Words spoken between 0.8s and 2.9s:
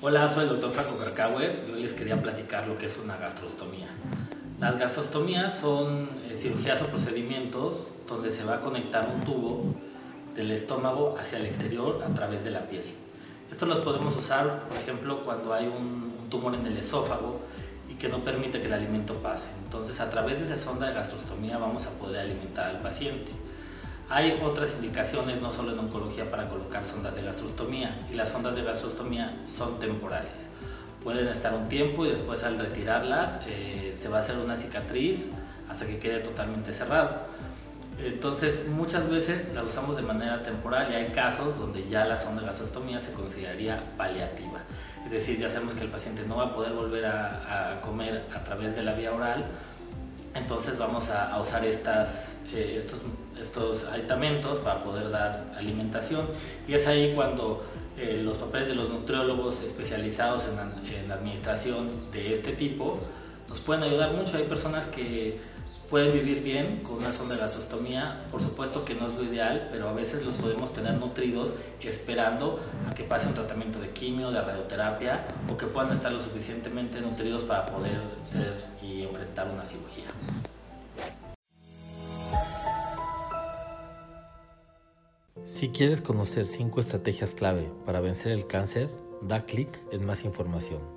Carcauer y hoy les quería platicar lo que